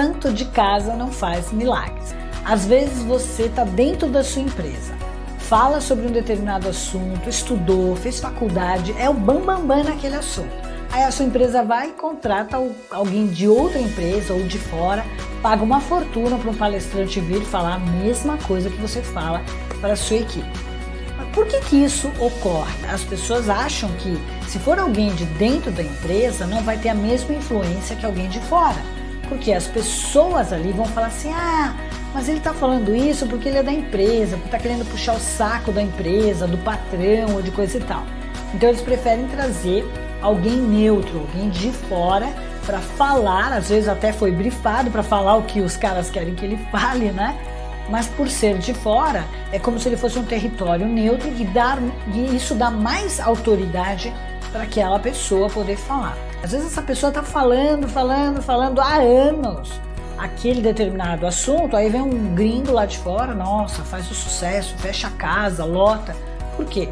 [0.00, 2.14] santo de casa não faz milagres.
[2.42, 4.94] Às vezes você está dentro da sua empresa,
[5.36, 10.48] fala sobre um determinado assunto, estudou, fez faculdade, é o bambambam bam, bam naquele assunto.
[10.90, 12.56] Aí a sua empresa vai e contrata
[12.90, 15.04] alguém de outra empresa ou de fora,
[15.42, 19.42] paga uma fortuna para um palestrante vir falar a mesma coisa que você fala
[19.82, 20.48] para a sua equipe.
[21.34, 22.86] Por que, que isso ocorre?
[22.90, 26.94] As pessoas acham que se for alguém de dentro da empresa, não vai ter a
[26.94, 28.80] mesma influência que alguém de fora.
[29.30, 31.74] Porque as pessoas ali vão falar assim: ah,
[32.12, 35.20] mas ele está falando isso porque ele é da empresa, porque está querendo puxar o
[35.20, 38.04] saco da empresa, do patrão ou de coisa e tal.
[38.52, 42.28] Então eles preferem trazer alguém neutro, alguém de fora
[42.66, 46.44] para falar, às vezes até foi brifado para falar o que os caras querem que
[46.44, 47.38] ele fale, né?
[47.90, 51.78] mas por ser de fora, é como se ele fosse um território neutro e, dar,
[52.14, 54.14] e isso dá mais autoridade
[54.52, 56.16] para aquela pessoa poder falar.
[56.42, 59.80] Às vezes essa pessoa está falando, falando, falando há anos
[60.20, 65.08] aquele determinado assunto, aí vem um gringo lá de fora, nossa, faz o sucesso, fecha
[65.08, 66.14] a casa, lota.
[66.56, 66.90] Por quê?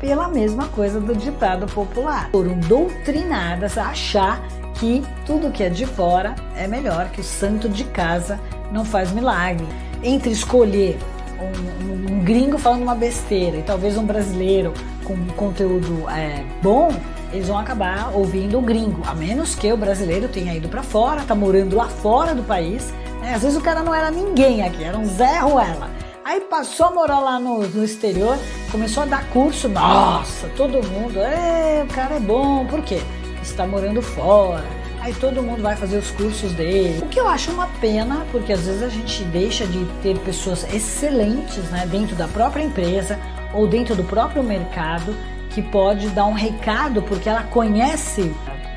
[0.00, 2.30] Pela mesma coisa do ditado popular.
[2.32, 4.42] Foram doutrinadas a achar
[4.76, 8.40] que tudo que é de fora é melhor, que o santo de casa
[8.72, 9.66] não faz milagre
[10.02, 10.98] entre escolher
[11.40, 14.72] um, um, gringo falando uma besteira e talvez um brasileiro
[15.04, 16.92] com conteúdo é, bom,
[17.32, 21.22] eles vão acabar ouvindo o gringo, a menos que o brasileiro tenha ido para fora,
[21.22, 22.92] tá morando lá fora do país.
[23.20, 23.34] Né?
[23.34, 25.90] Às vezes o cara não era ninguém aqui, era um Zé Ruela.
[26.24, 28.38] Aí passou a morar lá no, no exterior,
[28.70, 33.00] começou a dar curso, nossa, todo mundo, o cara é bom, por quê?
[33.42, 34.64] Está morando fora,
[35.00, 37.00] aí todo mundo vai fazer os cursos dele.
[37.02, 40.64] O que eu acho uma pena, porque às vezes a gente deixa de ter pessoas
[40.72, 43.18] excelentes né, dentro da própria empresa
[43.52, 45.14] ou dentro do próprio mercado
[45.50, 48.32] que pode dar um recado porque ela conhece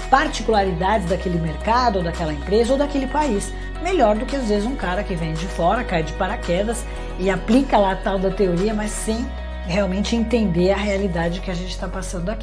[0.10, 3.52] particularidades daquele mercado, ou daquela empresa ou daquele país.
[3.82, 6.86] Melhor do que às vezes um cara que vem de fora, cai de paraquedas
[7.20, 9.26] e aplica lá a tal da teoria, mas sem
[9.66, 12.42] realmente entender a realidade que a gente está passando aqui.